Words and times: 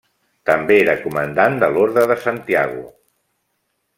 També 0.49 0.77
era 0.85 0.95
comandant 1.01 1.59
de 1.65 1.69
l'orde 1.75 2.07
de 2.13 2.17
Santiago. 2.25 2.83